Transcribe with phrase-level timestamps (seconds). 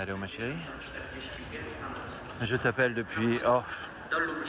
[0.00, 0.56] Allô ma chérie
[2.40, 3.38] Je t'appelle depuis...
[3.46, 3.60] Oh,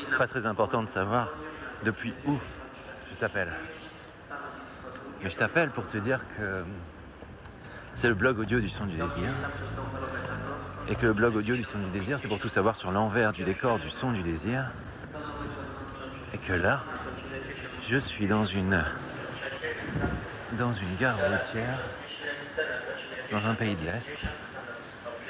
[0.10, 1.28] c'est pas très important de savoir
[1.84, 2.40] depuis où
[3.10, 3.52] je t'appelle.
[5.22, 6.64] Mais je t'appelle pour te dire que
[7.96, 9.28] c'est le blog audio du son du désir.
[10.88, 13.34] Et que le blog audio du son du désir, c'est pour tout savoir sur l'envers
[13.34, 14.72] du décor du son du désir.
[16.34, 16.82] Et que là,
[17.90, 18.86] je suis dans une
[20.54, 21.78] dans une gare routière
[23.34, 24.26] dans un pays de l'Est.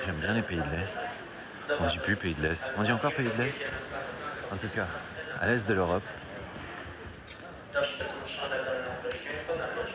[0.05, 1.05] J'aime bien les pays de l'Est.
[1.79, 2.65] On dit plus pays de l'Est.
[2.77, 3.67] On dit encore pays de l'Est
[4.51, 4.87] En tout cas,
[5.39, 6.03] à l'Est de l'Europe.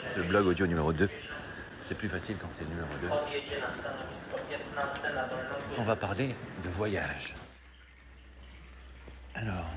[0.07, 1.11] C'est le blog audio numéro 2.
[1.81, 3.09] C'est plus facile quand c'est le numéro 2.
[5.79, 7.35] On va parler de voyage.
[9.35, 9.71] Alors,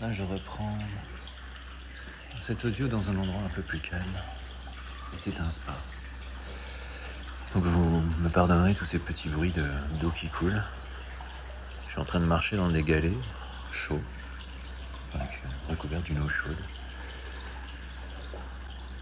[0.00, 0.78] là je reprends
[2.40, 4.04] cet audio dans un endroit un peu plus calme.
[5.14, 5.72] Et c'est un spa.
[7.54, 9.52] Donc vous me pardonnerez tous ces petits bruits
[10.00, 10.60] d'eau qui coule.
[11.86, 13.16] Je suis en train de marcher dans des galets
[13.70, 14.02] chauds,
[15.68, 16.58] recouverts d'une eau chaude.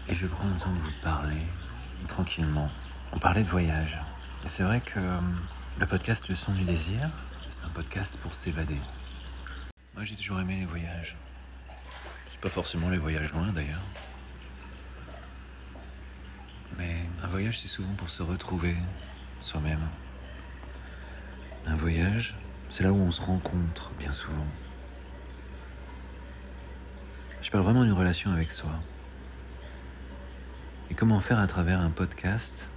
[0.07, 1.41] Et je prends le temps de vous parler
[2.07, 2.69] tranquillement.
[3.11, 3.97] On parlait de voyage.
[4.47, 5.19] C'est vrai que euh,
[5.79, 7.09] le podcast Le son du désir,
[7.49, 8.79] c'est un podcast pour s'évader.
[9.95, 11.15] Moi j'ai toujours aimé les voyages.
[12.31, 13.81] C'est pas forcément les voyages loin d'ailleurs.
[16.77, 18.75] Mais un voyage, c'est souvent pour se retrouver
[19.39, 19.79] soi-même.
[21.65, 22.35] Un voyage,
[22.69, 24.45] c'est là où on se rencontre bien souvent.
[27.41, 28.71] Je parle vraiment d'une relation avec soi.
[30.91, 32.69] Et comment faire à travers un podcast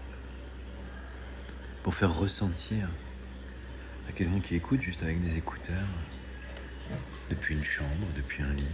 [1.83, 2.89] pour faire ressentir
[4.09, 5.89] à quelqu'un qui écoute juste avec des écouteurs,
[7.31, 8.65] depuis une chambre, depuis un lit,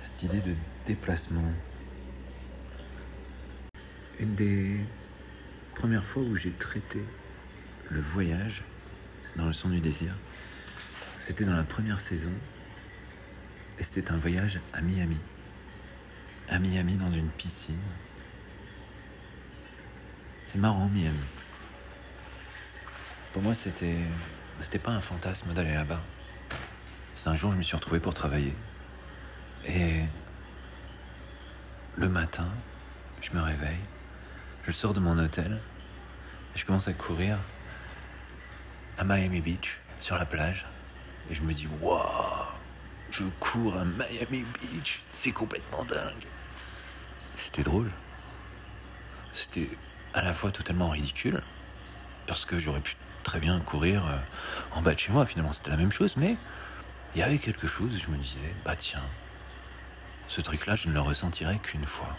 [0.00, 1.52] cette idée de déplacement
[4.20, 4.80] une des
[5.74, 7.02] premières fois où j'ai traité
[7.90, 8.62] le voyage
[9.36, 10.14] dans le son du désir,
[11.18, 12.32] c'était dans la première saison
[13.78, 15.18] et c'était un voyage à Miami.
[16.48, 17.76] À Miami dans une piscine.
[20.48, 21.18] C'est marrant Miami.
[23.32, 23.98] Pour moi c'était
[24.62, 26.02] c'était pas un fantasme d'aller là-bas.
[27.16, 28.54] C'est un jour je me suis retrouvé pour travailler
[29.66, 30.02] et
[31.96, 32.48] le matin,
[33.20, 33.80] je me réveille
[34.66, 35.60] je sors de mon hôtel
[36.54, 37.38] et je commence à courir
[38.98, 40.66] à Miami Beach, sur la plage.
[41.30, 42.46] Et je me dis, waouh,
[43.10, 46.26] je cours à Miami Beach, c'est complètement dingue.
[47.36, 47.90] C'était drôle.
[49.32, 49.68] C'était
[50.14, 51.40] à la fois totalement ridicule,
[52.26, 54.16] parce que j'aurais pu très bien courir euh,
[54.74, 56.36] en bas de chez moi, finalement c'était la même chose, mais
[57.14, 59.02] il y avait quelque chose, je me disais, bah tiens,
[60.28, 62.16] ce truc-là, je ne le ressentirai qu'une fois.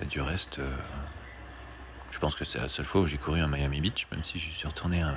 [0.00, 0.76] Et du reste, euh,
[2.10, 4.38] je pense que c'est la seule fois où j'ai couru à Miami Beach, même si
[4.38, 5.12] je suis retourné euh,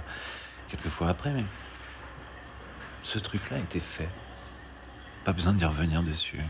[0.70, 1.32] quelques fois après.
[1.32, 1.46] Mais
[3.04, 4.10] ce truc-là était fait.
[5.24, 6.42] Pas besoin d'y revenir dessus.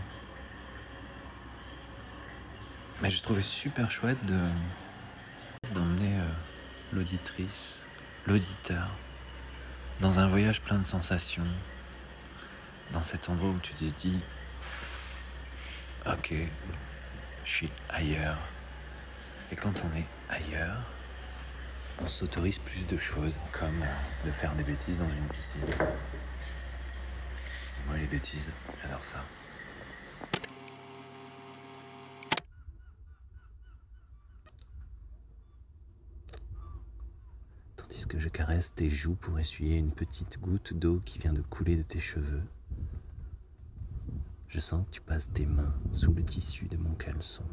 [3.02, 4.42] Mais je trouvais super chouette de
[5.74, 6.26] d'emmener euh,
[6.92, 7.76] l'auditrice,
[8.26, 8.88] l'auditeur,
[10.00, 11.48] dans un voyage plein de sensations,
[12.92, 14.20] dans cet endroit où tu te dis,
[16.06, 16.34] ok,
[17.48, 18.38] je suis ailleurs.
[19.52, 20.84] Et quand on est ailleurs,
[22.00, 23.84] on s'autorise plus de choses, comme
[24.26, 25.62] de faire des bêtises dans une piscine.
[27.88, 28.50] Moi, les bêtises,
[28.84, 29.24] j'adore ça.
[37.78, 41.42] Tandis que je caresse tes joues pour essuyer une petite goutte d'eau qui vient de
[41.42, 42.44] couler de tes cheveux.
[44.58, 47.44] Je sens que tu passes tes mains sous le tissu de mon caleçon,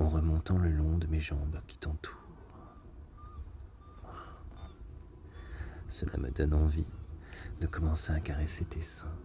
[0.00, 2.16] en remontant le long de mes jambes qui t'entourent.
[5.86, 6.88] Cela me donne envie
[7.60, 9.16] de commencer à caresser tes seins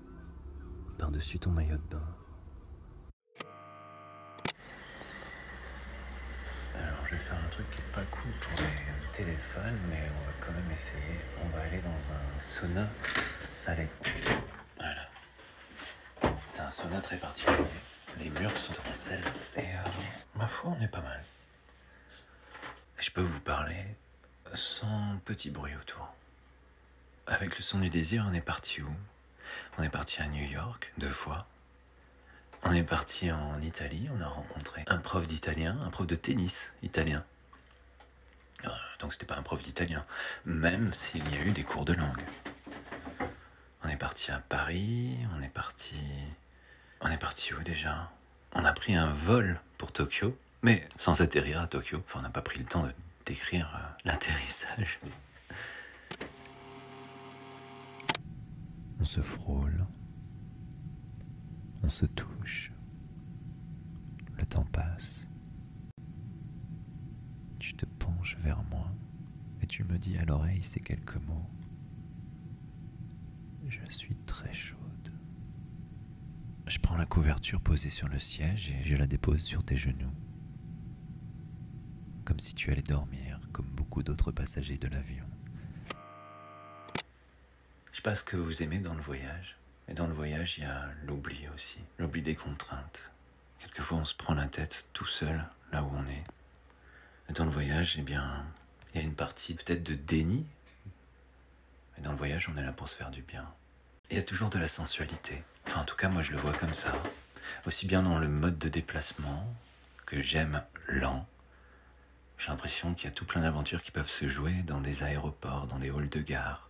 [1.00, 2.07] par-dessus ton maillot de bain.
[6.75, 10.25] Alors je vais faire un truc qui est pas cool pour les téléphones, mais on
[10.27, 11.18] va quand même essayer.
[11.44, 12.88] On va aller dans un sauna
[13.47, 13.88] salé.
[16.71, 17.57] Sauna très particulier.
[18.18, 19.21] Les murs sont en sel.
[19.57, 19.89] Et euh,
[20.35, 21.21] ma foi, on est pas mal.
[22.97, 23.85] Je peux vous parler
[24.53, 26.13] sans petit bruit autour.
[27.27, 28.89] Avec le son du désir, on est parti où?
[29.77, 31.45] On est parti à New York deux fois.
[32.63, 36.71] On est parti en Italie, on a rencontré un prof d'italien, un prof de tennis
[36.83, 37.25] italien.
[38.65, 38.69] Euh,
[39.00, 40.06] donc c'était pas un prof d'italien,
[40.45, 42.23] même s'il y a eu des cours de langue.
[43.83, 45.95] On est parti à Paris, on est parti
[47.01, 48.12] on est parti où déjà?
[48.53, 50.38] On a pris un vol pour Tokyo.
[50.63, 52.94] Mais sans atterrir à Tokyo, enfin on n'a pas pris le temps de
[53.25, 55.00] décrire euh, l'atterrissage.
[59.00, 59.83] On se frôle,
[61.81, 62.71] on se touche,
[64.38, 65.27] le temps passe.
[67.57, 68.86] Tu te penches vers moi
[69.63, 71.50] et tu me dis à l'oreille ces quelques mots.
[73.68, 74.77] Je suis très chaude.
[76.71, 80.13] Je prends la couverture posée sur le siège et je la dépose sur tes genoux.
[82.23, 85.25] Comme si tu allais dormir, comme beaucoup d'autres passagers de l'avion.
[87.91, 89.57] Je sais pas ce que vous aimez dans le voyage.
[89.89, 91.79] Et dans le voyage, il y a l'oubli aussi.
[92.00, 93.01] L'oubli des contraintes.
[93.59, 96.23] Quelquefois, on se prend la tête tout seul, là où on est.
[97.33, 98.45] Dans le voyage, eh bien,
[98.94, 100.45] il y a une partie peut-être de déni.
[101.97, 103.45] Mais dans le voyage, on est là pour se faire du bien.
[104.12, 105.42] Il y a toujours de la sensualité.
[105.65, 106.92] Enfin, en tout cas, moi, je le vois comme ça.
[107.65, 109.48] Aussi bien dans le mode de déplacement,
[110.06, 111.25] que j'aime lent.
[112.38, 115.68] J'ai l'impression qu'il y a tout plein d'aventures qui peuvent se jouer dans des aéroports,
[115.68, 116.69] dans des halls de gare,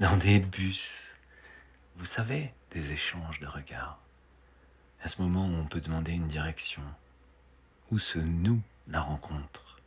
[0.00, 1.14] dans des bus.
[1.96, 3.98] Vous savez, des échanges de regards.
[5.02, 6.82] À ce moment où on peut demander une direction,
[7.90, 9.78] où se noue la rencontre?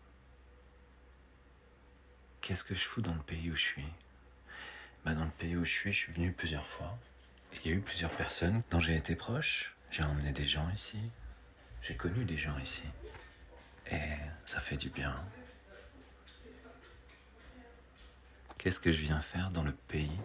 [2.41, 3.85] Qu'est-ce que je fous dans le pays où je suis?
[5.07, 6.97] Bah, Dans le pays où je suis, je suis venu plusieurs fois.
[7.53, 9.73] Il y a eu plusieurs personnes dont j'ai été proche.
[9.89, 10.99] J'ai emmené des gens ici.
[11.81, 12.83] J'ai connu des gens ici.
[13.89, 14.01] Et
[14.45, 15.15] ça fait du bien.
[18.57, 20.19] Qu'est-ce que je viens faire dans le pays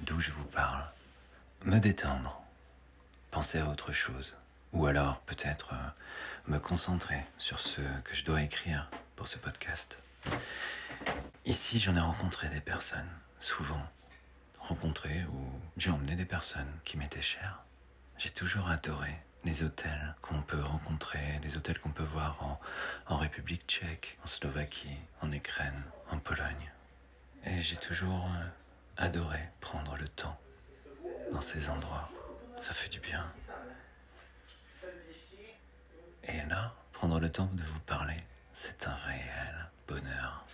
[0.00, 0.82] d'où je vous parle?
[1.66, 2.42] Me détendre,
[3.30, 4.34] penser à autre chose,
[4.72, 9.98] ou alors peut-être euh, me concentrer sur ce que je dois écrire pour ce podcast.
[11.44, 13.86] Ici, j'en ai rencontré des personnes, souvent
[14.68, 17.60] rencontré ou j'ai emmené des personnes qui m'étaient chères.
[18.18, 19.14] J'ai toujours adoré
[19.44, 22.58] les hôtels qu'on peut rencontrer, les hôtels qu'on peut voir
[23.06, 26.72] en, République tchèque, en Slovaquie, en Ukraine, en Pologne.
[27.44, 28.46] Et j'ai toujours euh,
[28.96, 30.38] adoré prendre le temps
[31.30, 32.08] dans ces endroits.
[32.62, 33.30] Ça fait du bien.
[36.24, 38.16] Et là, prendre le temps de vous parler,
[38.54, 40.46] c'est un réel bonheur.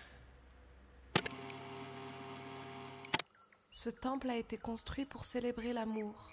[3.83, 6.31] Ce temple a été construit pour célébrer l'amour.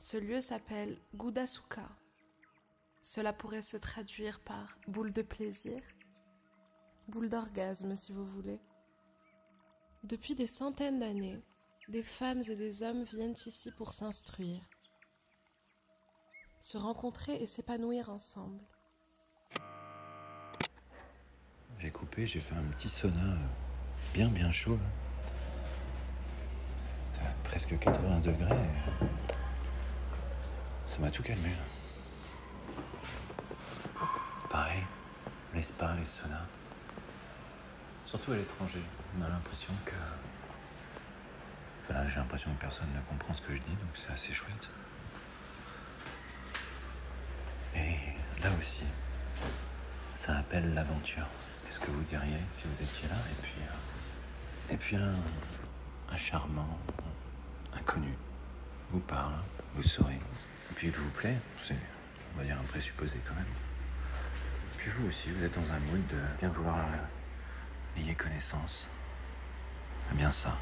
[0.00, 1.88] Ce lieu s'appelle Gudasuka.
[3.00, 5.80] Cela pourrait se traduire par boule de plaisir,
[7.08, 8.60] boule d'orgasme si vous voulez.
[10.02, 11.42] Depuis des centaines d'années,
[11.88, 14.68] des femmes et des hommes viennent ici pour s'instruire,
[16.60, 18.60] se rencontrer et s'épanouir ensemble.
[21.78, 23.38] J'ai coupé, j'ai fait un petit sauna
[24.12, 24.78] bien bien chaud.
[27.54, 28.56] Presque 80 degrés.
[30.88, 31.50] Ça m'a tout calmé.
[34.50, 34.82] Pareil,
[35.54, 36.48] les spas, les saunas.
[38.06, 38.82] Surtout à l'étranger,
[39.16, 39.94] on a l'impression que.
[41.84, 44.34] Enfin là, j'ai l'impression que personne ne comprend ce que je dis, donc c'est assez
[44.34, 44.68] chouette.
[47.76, 48.82] Et là aussi,
[50.16, 51.26] ça appelle l'aventure.
[51.64, 53.14] Qu'est-ce que vous diriez si vous étiez là?
[53.30, 55.14] Et puis, euh, et puis un,
[56.12, 56.80] un charmant
[57.78, 58.12] inconnu
[58.90, 59.34] vous parle,
[59.74, 61.76] vous saurez, et puis il vous plaît, c'est,
[62.34, 63.44] on va dire, un présupposé quand même.
[64.78, 68.86] Puis vous aussi, vous êtes dans un mood de bien vouloir euh, lier connaissance.
[70.12, 70.56] Eh bien ça,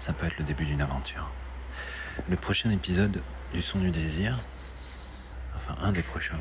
[0.00, 1.30] ça peut être le début d'une aventure.
[2.28, 4.40] Le prochain épisode du Son du Désir,
[5.56, 6.40] enfin un des prochains,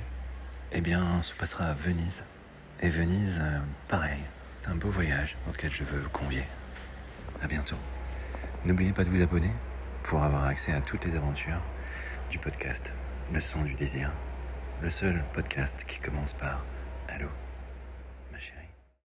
[0.72, 2.24] eh bien, se passera à Venise.
[2.82, 4.20] Et Venise, euh, pareil,
[4.62, 6.44] c'est un beau voyage auquel je veux vous convier.
[7.42, 7.78] À bientôt.
[8.66, 9.52] N'oubliez pas de vous abonner
[10.10, 11.62] pour avoir accès à toutes les aventures
[12.32, 12.92] du podcast
[13.32, 14.12] Le son du désir.
[14.82, 16.66] Le seul podcast qui commence par
[17.08, 17.28] Allô.